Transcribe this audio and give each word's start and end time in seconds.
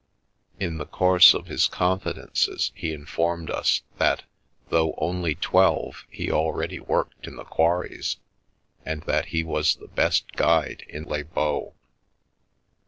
In 0.59 0.79
the 0.79 0.87
course 0.87 1.35
of 1.35 1.45
his 1.45 1.67
confidences 1.67 2.71
he 2.73 2.91
informed 2.91 3.51
us 3.51 3.83
that 3.99 4.23
though 4.69 4.95
only 4.97 5.35
twelve 5.35 6.07
he 6.09 6.31
already 6.31 6.79
worked 6.79 7.27
in 7.27 7.35
the 7.35 7.43
quarries 7.43 8.17
and 8.83 9.03
that 9.03 9.27
he 9.27 9.43
was 9.43 9.75
the 9.75 9.87
best 9.89 10.31
guide 10.31 10.83
in 10.89 11.03
Les 11.03 11.21
Baux. 11.21 11.75